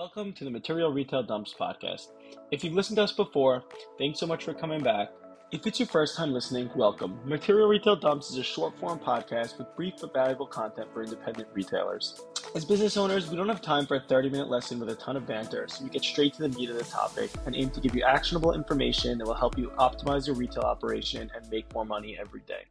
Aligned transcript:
Welcome 0.00 0.32
to 0.32 0.44
the 0.44 0.50
Material 0.50 0.90
Retail 0.90 1.22
Dumps 1.22 1.54
podcast. 1.60 2.12
If 2.50 2.64
you've 2.64 2.72
listened 2.72 2.96
to 2.96 3.02
us 3.02 3.12
before, 3.12 3.64
thanks 3.98 4.18
so 4.18 4.26
much 4.26 4.44
for 4.44 4.54
coming 4.54 4.82
back. 4.82 5.10
If 5.52 5.66
it's 5.66 5.78
your 5.78 5.88
first 5.88 6.16
time 6.16 6.32
listening, 6.32 6.70
welcome. 6.74 7.20
Material 7.26 7.68
Retail 7.68 7.96
Dumps 7.96 8.30
is 8.30 8.38
a 8.38 8.42
short 8.42 8.78
form 8.78 8.98
podcast 8.98 9.58
with 9.58 9.76
brief 9.76 9.92
but 10.00 10.14
valuable 10.14 10.46
content 10.46 10.88
for 10.94 11.02
independent 11.02 11.48
retailers. 11.52 12.18
As 12.54 12.64
business 12.64 12.96
owners, 12.96 13.28
we 13.28 13.36
don't 13.36 13.50
have 13.50 13.60
time 13.60 13.84
for 13.84 13.96
a 13.96 14.00
30 14.00 14.30
minute 14.30 14.48
lesson 14.48 14.80
with 14.80 14.88
a 14.88 14.94
ton 14.94 15.18
of 15.18 15.26
banter, 15.26 15.68
so 15.68 15.84
we 15.84 15.90
get 15.90 16.02
straight 16.02 16.32
to 16.32 16.48
the 16.48 16.56
meat 16.56 16.70
of 16.70 16.78
the 16.78 16.84
topic 16.84 17.30
and 17.44 17.54
aim 17.54 17.68
to 17.68 17.80
give 17.80 17.94
you 17.94 18.02
actionable 18.02 18.54
information 18.54 19.18
that 19.18 19.26
will 19.26 19.34
help 19.34 19.58
you 19.58 19.70
optimize 19.78 20.26
your 20.26 20.34
retail 20.34 20.62
operation 20.62 21.30
and 21.36 21.46
make 21.50 21.70
more 21.74 21.84
money 21.84 22.16
every 22.18 22.40
day. 22.46 22.64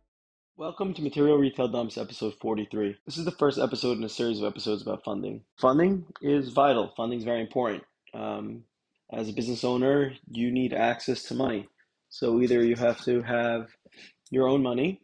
Welcome 0.59 0.93
to 0.95 1.01
Material 1.01 1.37
Retail 1.37 1.69
Dumps 1.69 1.97
episode 1.97 2.33
43. 2.41 2.97
This 3.05 3.17
is 3.17 3.23
the 3.23 3.31
first 3.31 3.57
episode 3.57 3.97
in 3.97 4.03
a 4.03 4.09
series 4.09 4.41
of 4.41 4.45
episodes 4.45 4.81
about 4.81 5.05
funding. 5.05 5.43
Funding 5.57 6.03
is 6.21 6.49
vital, 6.49 6.91
funding 6.97 7.17
is 7.17 7.23
very 7.23 7.39
important. 7.39 7.85
Um, 8.13 8.65
as 9.09 9.29
a 9.29 9.31
business 9.31 9.64
owner, 9.64 10.11
you 10.29 10.51
need 10.51 10.73
access 10.73 11.23
to 11.23 11.33
money. 11.33 11.69
So 12.09 12.41
either 12.41 12.61
you 12.61 12.75
have 12.75 13.01
to 13.05 13.21
have 13.21 13.69
your 14.31 14.50
own 14.50 14.61
money 14.61 15.00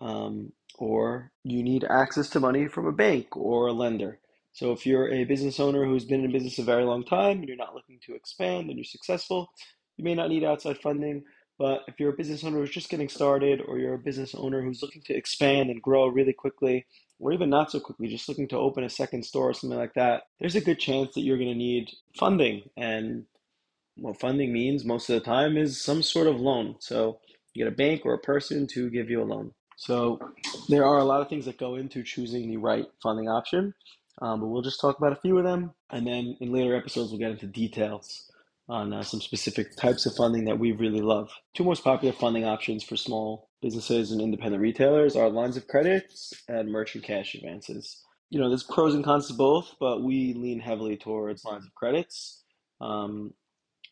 um, 0.00 0.54
or 0.78 1.30
you 1.44 1.62
need 1.62 1.84
access 1.84 2.30
to 2.30 2.40
money 2.40 2.66
from 2.66 2.86
a 2.86 2.92
bank 2.92 3.36
or 3.36 3.66
a 3.66 3.74
lender. 3.74 4.18
So 4.54 4.72
if 4.72 4.86
you're 4.86 5.12
a 5.12 5.24
business 5.24 5.60
owner 5.60 5.84
who's 5.84 6.06
been 6.06 6.24
in 6.24 6.32
business 6.32 6.58
a 6.58 6.62
very 6.62 6.84
long 6.84 7.04
time 7.04 7.40
and 7.40 7.48
you're 7.48 7.58
not 7.58 7.74
looking 7.74 8.00
to 8.06 8.14
expand 8.14 8.70
and 8.70 8.78
you're 8.78 8.84
successful, 8.84 9.50
you 9.98 10.04
may 10.04 10.14
not 10.14 10.30
need 10.30 10.42
outside 10.42 10.78
funding. 10.78 11.22
But 11.58 11.82
if 11.88 11.98
you're 11.98 12.10
a 12.12 12.16
business 12.16 12.44
owner 12.44 12.58
who's 12.58 12.70
just 12.70 12.90
getting 12.90 13.08
started, 13.08 13.62
or 13.66 13.78
you're 13.78 13.94
a 13.94 13.98
business 13.98 14.34
owner 14.34 14.62
who's 14.62 14.82
looking 14.82 15.02
to 15.02 15.14
expand 15.16 15.70
and 15.70 15.80
grow 15.80 16.06
really 16.06 16.34
quickly, 16.34 16.86
or 17.18 17.32
even 17.32 17.48
not 17.48 17.70
so 17.70 17.80
quickly, 17.80 18.08
just 18.08 18.28
looking 18.28 18.48
to 18.48 18.58
open 18.58 18.84
a 18.84 18.90
second 18.90 19.24
store 19.24 19.50
or 19.50 19.54
something 19.54 19.78
like 19.78 19.94
that, 19.94 20.24
there's 20.38 20.56
a 20.56 20.60
good 20.60 20.78
chance 20.78 21.14
that 21.14 21.22
you're 21.22 21.38
going 21.38 21.48
to 21.48 21.54
need 21.54 21.90
funding. 22.18 22.68
And 22.76 23.24
what 23.96 24.20
funding 24.20 24.52
means 24.52 24.84
most 24.84 25.08
of 25.08 25.14
the 25.14 25.24
time 25.24 25.56
is 25.56 25.82
some 25.82 26.02
sort 26.02 26.26
of 26.26 26.36
loan. 26.36 26.76
So 26.78 27.20
you 27.54 27.64
get 27.64 27.72
a 27.72 27.76
bank 27.76 28.02
or 28.04 28.12
a 28.12 28.18
person 28.18 28.66
to 28.68 28.90
give 28.90 29.08
you 29.08 29.22
a 29.22 29.24
loan. 29.24 29.52
So 29.78 30.20
there 30.68 30.84
are 30.84 30.98
a 30.98 31.04
lot 31.04 31.22
of 31.22 31.28
things 31.28 31.46
that 31.46 31.58
go 31.58 31.76
into 31.76 32.02
choosing 32.02 32.48
the 32.48 32.58
right 32.58 32.86
funding 33.02 33.28
option, 33.28 33.74
um, 34.20 34.40
but 34.40 34.46
we'll 34.46 34.62
just 34.62 34.80
talk 34.80 34.98
about 34.98 35.12
a 35.12 35.20
few 35.20 35.38
of 35.38 35.44
them. 35.44 35.72
And 35.90 36.06
then 36.06 36.36
in 36.40 36.52
later 36.52 36.76
episodes, 36.76 37.10
we'll 37.10 37.18
get 37.18 37.30
into 37.30 37.46
details 37.46 38.30
on 38.68 38.92
uh, 38.92 39.02
some 39.02 39.20
specific 39.20 39.76
types 39.76 40.06
of 40.06 40.14
funding 40.16 40.44
that 40.44 40.58
we 40.58 40.72
really 40.72 41.00
love. 41.00 41.30
Two 41.54 41.64
most 41.64 41.84
popular 41.84 42.12
funding 42.12 42.44
options 42.44 42.82
for 42.82 42.96
small 42.96 43.48
businesses 43.62 44.10
and 44.10 44.20
independent 44.20 44.62
retailers 44.62 45.16
are 45.16 45.30
lines 45.30 45.56
of 45.56 45.68
credits 45.68 46.32
and 46.48 46.70
merchant 46.70 47.04
cash 47.04 47.34
advances. 47.34 48.02
You 48.30 48.40
know, 48.40 48.48
there's 48.48 48.64
pros 48.64 48.94
and 48.94 49.04
cons 49.04 49.28
to 49.28 49.34
both, 49.34 49.74
but 49.78 50.02
we 50.02 50.34
lean 50.34 50.58
heavily 50.58 50.96
towards 50.96 51.44
lines 51.44 51.64
of 51.64 51.74
credits. 51.74 52.42
Um, 52.80 53.34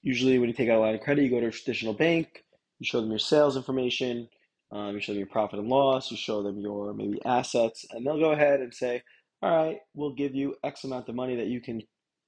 usually, 0.02 0.38
when 0.38 0.48
you 0.48 0.54
take 0.54 0.68
out 0.68 0.78
a 0.78 0.80
line 0.80 0.96
of 0.96 1.02
credit, 1.02 1.22
you 1.22 1.30
go 1.30 1.40
to 1.40 1.46
a 1.46 1.52
traditional 1.52 1.94
bank, 1.94 2.42
you 2.80 2.86
show 2.86 3.00
them 3.00 3.10
your 3.10 3.20
sales 3.20 3.56
information, 3.56 4.28
um, 4.72 4.94
you 4.94 5.00
show 5.00 5.12
them 5.12 5.20
your 5.20 5.28
profit 5.28 5.60
and 5.60 5.68
loss, 5.68 6.10
you 6.10 6.16
show 6.16 6.42
them 6.42 6.58
your 6.58 6.92
maybe 6.94 7.20
assets, 7.24 7.86
and 7.92 8.04
they'll 8.04 8.18
go 8.18 8.32
ahead 8.32 8.58
and 8.58 8.74
say, 8.74 9.02
All 9.40 9.56
right, 9.56 9.78
we'll 9.94 10.14
give 10.14 10.34
you 10.34 10.56
X 10.64 10.82
amount 10.82 11.08
of 11.08 11.14
money 11.14 11.36
that 11.36 11.46
you 11.46 11.60
can 11.60 11.80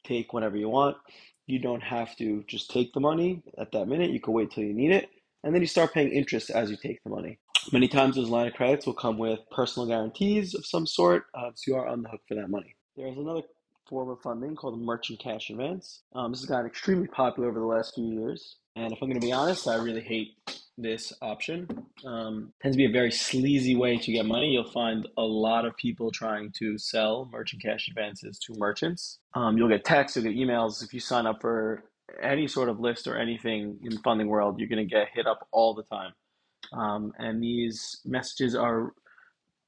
take 0.04 0.32
whenever 0.32 0.56
you 0.56 0.68
want 0.68 0.96
you 1.46 1.58
don't 1.58 1.82
have 1.82 2.16
to 2.16 2.44
just 2.48 2.70
take 2.70 2.92
the 2.92 3.00
money 3.00 3.42
at 3.58 3.72
that 3.72 3.86
minute. 3.86 4.10
You 4.10 4.20
can 4.20 4.32
wait 4.32 4.50
till 4.50 4.64
you 4.64 4.74
need 4.74 4.92
it. 4.92 5.08
And 5.44 5.54
then 5.54 5.62
you 5.62 5.68
start 5.68 5.94
paying 5.94 6.10
interest 6.10 6.50
as 6.50 6.70
you 6.70 6.76
take 6.76 7.02
the 7.04 7.10
money. 7.10 7.38
Many 7.72 7.88
times 7.88 8.16
those 8.16 8.28
line 8.28 8.48
of 8.48 8.54
credits 8.54 8.86
will 8.86 8.94
come 8.94 9.18
with 9.18 9.40
personal 9.50 9.88
guarantees 9.88 10.54
of 10.54 10.66
some 10.66 10.86
sort, 10.86 11.24
uh, 11.34 11.50
so 11.54 11.72
you 11.72 11.76
are 11.76 11.86
on 11.86 12.02
the 12.02 12.08
hook 12.08 12.20
for 12.28 12.34
that 12.34 12.50
money. 12.50 12.74
There's 12.96 13.16
another 13.16 13.42
form 13.88 14.08
of 14.08 14.20
funding 14.20 14.56
called 14.56 14.80
merchant 14.80 15.20
cash 15.20 15.50
advance. 15.50 16.02
Um, 16.14 16.32
this 16.32 16.40
has 16.40 16.48
gotten 16.48 16.66
extremely 16.66 17.06
popular 17.06 17.48
over 17.48 17.60
the 17.60 17.66
last 17.66 17.94
few 17.94 18.06
years. 18.06 18.56
And 18.74 18.92
if 18.92 18.98
I'm 19.00 19.08
going 19.08 19.20
to 19.20 19.26
be 19.26 19.32
honest, 19.32 19.68
I 19.68 19.76
really 19.76 20.00
hate 20.00 20.34
this 20.78 21.12
option. 21.22 21.66
Um, 22.04 22.52
tends 22.60 22.76
to 22.76 22.78
be 22.78 22.84
a 22.86 22.92
very 22.92 23.10
sleazy 23.10 23.76
way 23.76 23.96
to 23.98 24.12
get 24.12 24.26
money. 24.26 24.48
You'll 24.48 24.70
find 24.70 25.08
a 25.16 25.22
lot 25.22 25.64
of 25.64 25.76
people 25.76 26.10
trying 26.10 26.52
to 26.58 26.78
sell 26.78 27.28
merchant 27.32 27.62
cash 27.62 27.88
advances 27.88 28.38
to 28.40 28.54
merchants. 28.58 29.18
Um, 29.34 29.56
you'll 29.56 29.68
get 29.68 29.84
texts, 29.84 30.16
you'll 30.16 30.24
get 30.24 30.36
emails. 30.36 30.82
If 30.82 30.92
you 30.92 31.00
sign 31.00 31.26
up 31.26 31.40
for 31.40 31.84
any 32.22 32.46
sort 32.46 32.68
of 32.68 32.80
list 32.80 33.06
or 33.06 33.16
anything 33.16 33.78
in 33.82 33.98
funding 33.98 34.28
world, 34.28 34.58
you're 34.58 34.68
going 34.68 34.86
to 34.86 34.94
get 34.94 35.08
hit 35.12 35.26
up 35.26 35.46
all 35.50 35.74
the 35.74 35.82
time. 35.82 36.12
Um, 36.72 37.12
and 37.18 37.42
these 37.42 38.00
messages 38.04 38.54
are 38.54 38.92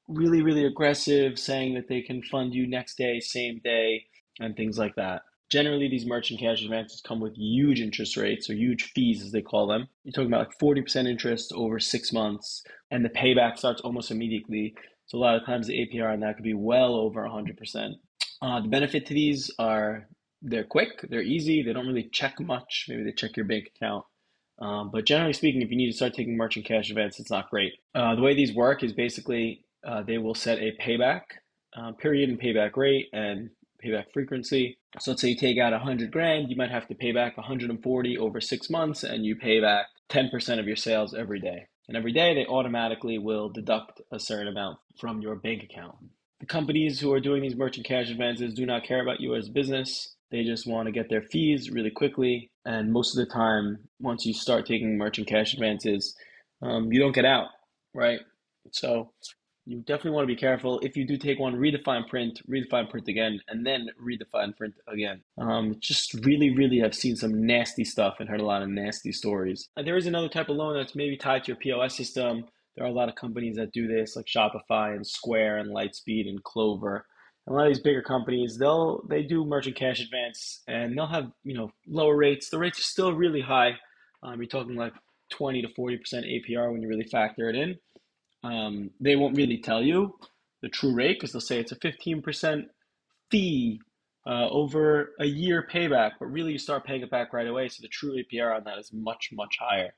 really, 0.09 0.43
really 0.43 0.65
aggressive, 0.65 1.39
saying 1.39 1.75
that 1.75 1.89
they 1.89 2.03
can 2.03 2.23
fund 2.23 2.55
you 2.55 2.67
next 2.67 2.97
day, 2.97 3.21
same 3.21 3.61
day, 3.63 4.05
and 4.41 4.57
things 4.57 4.79
like 4.79 4.95
that. 4.97 5.23
Generally, 5.51 5.89
these 5.89 6.05
merchant 6.05 6.41
cash 6.41 6.63
advances 6.63 7.01
come 7.01 7.21
with 7.21 7.37
huge 7.37 7.81
interest 7.81 8.17
rates 8.17 8.51
or 8.51 8.55
huge 8.55 8.93
fees, 8.95 9.23
as 9.23 9.33
they 9.33 9.41
call 9.41 9.67
them. 9.67 9.89
You're 10.05 10.13
talking 10.13 10.29
about 10.29 10.49
like 10.49 10.59
40% 10.59 11.09
interest 11.09 11.53
over 11.55 11.79
six 11.79 12.13
months, 12.13 12.63
and 12.91 13.05
the 13.05 13.09
payback 13.09 13.57
starts 13.57 13.81
almost 13.81 14.11
immediately. 14.11 14.75
So, 15.07 15.17
a 15.17 15.21
lot 15.21 15.37
of 15.37 15.47
times, 15.47 15.67
the 15.67 15.79
APR 15.79 16.13
on 16.13 16.21
that 16.21 16.37
could 16.37 16.45
be 16.45 16.55
well 16.55 16.95
over 16.95 17.23
100%. 17.23 17.95
Uh, 18.43 18.61
the 18.61 18.69
benefit 18.69 19.07
to 19.07 19.15
these 19.15 19.51
are 19.59 20.07
they're 20.43 20.65
quick, 20.65 21.07
they're 21.09 21.23
easy, 21.23 21.63
they 21.63 21.73
don't 21.73 21.87
really 21.87 22.09
check 22.13 22.39
much. 22.41 22.87
Maybe 22.89 23.03
they 23.03 23.13
check 23.13 23.37
your 23.37 23.47
bank 23.47 23.71
account. 23.75 24.05
Um, 24.61 24.91
but 24.93 25.05
generally 25.05 25.33
speaking, 25.33 25.63
if 25.63 25.71
you 25.71 25.77
need 25.77 25.91
to 25.91 25.97
start 25.97 26.15
taking 26.15 26.37
merchant 26.37 26.67
cash 26.67 26.91
advance, 26.91 27.19
it's 27.21 27.31
not 27.31 27.51
great. 27.51 27.75
Uh, 27.95 28.15
the 28.15 28.23
way 28.23 28.35
these 28.35 28.55
work 28.55 28.83
is 28.83 28.93
basically 28.93 29.65
uh, 29.87 30.03
they 30.03 30.19
will 30.19 30.35
set 30.35 30.59
a 30.59 30.77
payback 30.81 31.23
uh, 31.77 31.93
period 31.93 32.29
and 32.29 32.41
payback 32.41 32.77
rate 32.77 33.07
and 33.13 33.51
payback 33.85 34.13
frequency. 34.13 34.79
So 35.01 35.13
let's 35.13 35.23
say 35.23 35.31
you 35.31 35.37
take 35.37 35.59
out 35.59 35.73
100 35.73 36.11
grand, 36.11 36.51
you 36.51 36.57
might 36.57 36.71
have 36.71 36.89
to 36.89 36.95
pay 36.95 37.13
back 37.13 37.37
140 37.37 38.19
over 38.19 38.41
six 38.41 38.71
months, 38.71 39.05
and 39.05 39.25
you 39.25 39.37
pay 39.37 39.61
back 39.61 39.87
10% 40.11 40.59
of 40.59 40.67
your 40.67 40.77
sales 40.77 41.15
every 41.15 41.41
day. 41.41 41.67
And 41.89 41.97
every 41.97 42.13
day 42.13 42.35
they 42.35 42.47
automatically 42.47 43.19
will 43.19 43.49
deduct 43.49 44.01
a 44.13 44.21
certain 44.21 44.49
amount 44.49 44.79
from 45.01 45.23
your 45.23 45.37
bank 45.37 45.63
account. 45.63 45.97
The 46.41 46.47
companies 46.47 47.01
who 47.01 47.13
are 47.13 47.21
doing 47.21 47.43
these 47.43 47.57
merchant 47.57 47.87
cash 47.87 48.11
advances 48.11 48.55
do 48.55 48.67
not 48.67 48.85
care 48.85 49.03
about 49.03 49.21
you 49.21 49.35
as 49.35 49.49
business. 49.49 50.15
They 50.31 50.45
just 50.45 50.67
want 50.67 50.87
to 50.87 50.93
get 50.93 51.09
their 51.09 51.23
fees 51.23 51.71
really 51.71 51.91
quickly. 51.91 52.51
And 52.65 52.93
most 52.93 53.17
of 53.17 53.27
the 53.27 53.33
time, 53.33 53.89
once 53.99 54.27
you 54.27 54.35
start 54.35 54.67
taking 54.67 54.99
merchant 54.99 55.27
cash 55.27 55.55
advances, 55.55 56.15
um, 56.63 56.93
you 56.93 57.01
don't 57.01 57.15
get 57.15 57.25
out, 57.25 57.49
right? 57.95 58.21
So 58.73 59.13
you 59.69 59.81
definitely 59.81 60.13
want 60.13 60.23
to 60.23 60.35
be 60.35 60.41
careful. 60.41 60.81
If 60.81 60.97
you 60.97 61.07
do 61.07 61.19
take 61.19 61.39
one, 61.39 61.55
redefine 61.57 62.09
print, 62.09 62.41
redefine 62.49 62.89
print 62.89 63.07
again, 63.07 63.39
and 63.49 63.67
then 63.67 63.89
read 64.01 64.19
the 64.19 64.25
fine 64.25 64.55
print 64.55 64.75
again. 64.87 65.21
Um, 65.37 65.77
just 65.79 66.15
really, 66.25 66.57
really 66.57 66.79
have 66.79 66.95
seen 66.95 67.17
some 67.17 67.45
nasty 67.45 67.85
stuff 67.85 68.17
and 68.19 68.31
heard 68.31 68.41
a 68.41 68.47
lot 68.47 68.63
of 68.63 68.71
nasty 68.71 69.13
stories. 69.13 69.69
And 69.77 69.87
there 69.87 69.99
is 69.99 70.07
another 70.07 70.31
type 70.31 70.49
of 70.49 70.57
loan 70.57 70.75
that's 70.75 70.95
maybe 70.95 71.19
tied 71.19 71.45
to 71.45 71.49
your 71.49 71.57
POS 71.59 71.95
system. 71.95 72.47
There 72.77 72.87
are 72.87 72.89
a 72.89 72.95
lot 72.95 73.11
of 73.11 73.15
companies 73.17 73.57
that 73.57 73.73
do 73.73 73.87
this, 73.87 74.17
like 74.17 74.25
Shopify 74.25 74.97
and 74.97 75.07
Square 75.07 75.59
and 75.59 75.71
Lightspeed 75.71 76.27
and 76.31 76.43
Clover. 76.43 77.05
And 77.47 77.55
a 77.55 77.59
lot 77.59 77.67
of 77.67 77.75
these 77.75 77.83
bigger 77.83 78.03
companies, 78.03 78.57
they'll 78.59 79.03
they 79.07 79.23
do 79.23 79.45
merchant 79.45 79.77
cash 79.77 80.01
advance, 80.01 80.63
and 80.67 80.97
they'll 80.97 81.07
have 81.07 81.31
you 81.45 81.55
know 81.55 81.71
lower 81.87 82.17
rates. 82.17 82.49
The 82.49 82.59
rates 82.59 82.79
are 82.79 82.83
still 82.83 83.13
really 83.13 83.43
high. 83.43 83.73
Um, 84.23 84.41
you're 84.41 84.47
talking 84.47 84.77
like 84.77 84.95
20 85.31 85.61
to 85.61 85.69
40 85.75 85.99
percent 85.99 86.25
APR 86.25 86.73
when 86.73 86.81
you 86.81 86.89
really 86.89 87.07
factor 87.07 87.51
it 87.51 87.57
in 87.57 87.77
um, 88.43 88.91
they 89.01 89.17
won't 89.17 89.37
really 89.37 89.59
tell 89.59 89.83
you 89.83 90.15
the 90.63 90.69
true 90.69 90.95
rate 90.95 91.19
because 91.19 91.33
they'll 91.33 91.41
say 91.41 91.61
it's 91.61 91.73
a 91.73 91.77
15% 91.77 92.65
fee 93.31 93.81
uh, 94.27 94.49
over 94.51 95.13
a 95.21 95.27
year 95.27 95.67
payback, 95.73 96.13
but 96.19 96.27
really 96.27 96.53
you 96.53 96.59
start 96.59 96.85
paying 96.85 97.03
it 97.03 97.11
back 97.11 97.33
right 97.33 97.47
away. 97.47 97.69
So 97.69 97.81
the 97.83 97.89
true 97.89 98.17
APR 98.17 98.57
on 98.57 98.65
that 98.65 98.79
is 98.79 98.93
much, 98.93 99.31
much 99.33 99.57
higher. 99.59 99.95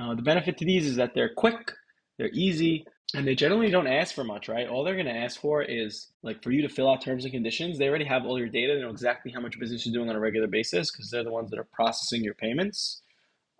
Uh, 0.00 0.14
the 0.14 0.22
benefit 0.22 0.58
to 0.58 0.64
these 0.64 0.86
is 0.86 0.96
that 0.96 1.14
they're 1.14 1.32
quick, 1.34 1.72
they're 2.18 2.30
easy, 2.32 2.84
and 3.14 3.26
they 3.26 3.34
generally 3.34 3.70
don't 3.70 3.86
ask 3.86 4.14
for 4.14 4.24
much, 4.24 4.48
right? 4.48 4.66
All 4.66 4.82
they're 4.82 4.94
going 4.94 5.06
to 5.06 5.12
ask 5.12 5.40
for 5.40 5.62
is 5.62 6.08
like 6.22 6.42
for 6.42 6.50
you 6.50 6.62
to 6.62 6.68
fill 6.68 6.90
out 6.90 7.00
terms 7.00 7.24
and 7.24 7.32
conditions. 7.32 7.78
They 7.78 7.88
already 7.88 8.06
have 8.06 8.24
all 8.24 8.38
your 8.38 8.48
data, 8.48 8.74
they 8.74 8.80
know 8.80 8.90
exactly 8.90 9.30
how 9.32 9.40
much 9.40 9.58
business 9.58 9.86
you're 9.86 9.94
doing 9.94 10.10
on 10.10 10.16
a 10.16 10.20
regular 10.20 10.48
basis 10.48 10.90
because 10.90 11.10
they're 11.10 11.22
the 11.22 11.30
ones 11.30 11.50
that 11.50 11.60
are 11.60 11.68
processing 11.72 12.24
your 12.24 12.34
payments. 12.34 13.02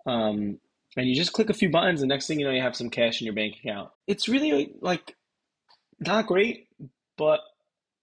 Um, 0.05 0.59
and 0.97 1.07
you 1.07 1.15
just 1.15 1.33
click 1.33 1.49
a 1.49 1.53
few 1.53 1.69
buttons 1.69 2.01
and 2.01 2.09
next 2.09 2.27
thing 2.27 2.39
you 2.39 2.45
know 2.45 2.51
you 2.51 2.61
have 2.61 2.75
some 2.75 2.89
cash 2.89 3.21
in 3.21 3.25
your 3.25 3.35
bank 3.35 3.55
account. 3.57 3.89
It's 4.07 4.27
really 4.27 4.73
like 4.81 5.15
not 5.99 6.27
great 6.27 6.67
but 7.17 7.39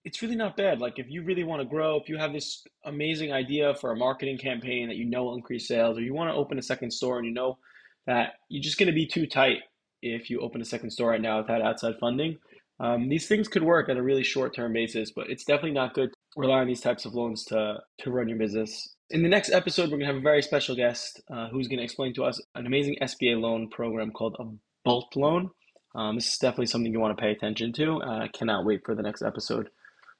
it's 0.05 0.21
really 0.21 0.37
not 0.37 0.56
bad. 0.56 0.81
Like 0.81 0.99
if 0.99 1.09
you 1.11 1.23
really 1.23 1.44
want 1.44 1.62
to 1.62 1.69
grow 1.69 1.99
if 1.99 2.09
you 2.09 2.17
have 2.19 2.33
this 2.33 2.65
amazing 2.85 3.33
idea 3.33 3.75
for 3.75 3.93
a 3.93 3.97
marketing 3.97 4.39
campaign 4.39 4.89
that 4.89 4.97
you 4.97 5.05
know 5.05 5.25
will 5.25 5.35
increase 5.35 5.69
sales 5.69 5.99
or 5.99 6.03
you 6.03 6.15
want 6.15 6.31
to 6.31 6.35
open 6.35 6.59
a 6.59 6.62
second 6.62 6.91
store 6.93 7.19
and 7.19 7.27
you 7.27 7.33
know 7.33 7.59
that 8.06 8.35
you're 8.49 8.62
just 8.62 8.79
going 8.79 8.89
to 8.89 8.93
be 8.93 9.06
too 9.06 9.27
tight 9.27 9.59
if 10.03 10.29
you 10.29 10.41
open 10.41 10.61
a 10.61 10.65
second 10.65 10.91
store 10.91 11.11
right 11.11 11.21
now 11.21 11.39
without 11.39 11.62
outside 11.62 11.94
funding 12.00 12.37
um, 12.81 13.09
these 13.09 13.29
things 13.29 13.47
could 13.47 13.62
work 13.62 13.89
on 13.89 13.97
a 13.97 14.03
really 14.03 14.25
short 14.25 14.55
term 14.55 14.73
basis 14.73 15.12
but 15.12 15.31
it's 15.31 15.44
definitely 15.44 15.71
not 15.71 15.94
good 15.94 16.11
to 16.11 16.41
rely 16.41 16.59
on 16.59 16.67
these 16.67 16.81
types 16.81 17.05
of 17.05 17.15
loans 17.15 17.44
to 17.44 17.79
to 17.99 18.11
run 18.11 18.29
your 18.29 18.39
business 18.39 18.97
in 19.12 19.23
the 19.23 19.29
next 19.29 19.53
episode, 19.53 19.85
we're 19.85 19.99
going 19.99 20.00
to 20.00 20.06
have 20.06 20.17
a 20.17 20.20
very 20.20 20.43
special 20.43 20.75
guest 20.75 21.20
uh, 21.31 21.49
who's 21.49 21.69
going 21.69 21.79
to 21.79 21.85
explain 21.85 22.14
to 22.14 22.25
us 22.25 22.41
an 22.55 22.67
amazing 22.67 22.97
SBA 23.00 23.41
loan 23.41 23.69
program 23.69 24.11
called 24.11 24.37
a 24.38 24.44
Bolt 24.85 25.14
loan. 25.14 25.50
Um, 25.94 26.17
this 26.17 26.32
is 26.32 26.38
definitely 26.38 26.67
something 26.67 26.93
you 26.93 27.00
want 27.00 27.17
to 27.17 27.23
pay 27.23 27.31
attention 27.31 27.73
to. 27.75 28.00
Uh, 28.00 28.29
cannot 28.32 28.64
wait 28.64 28.81
for 28.85 28.94
the 28.94 29.03
next 29.03 29.23
episode. 29.23 29.69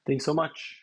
Thanks 0.05 0.25
so 0.25 0.33
much. 0.33 0.82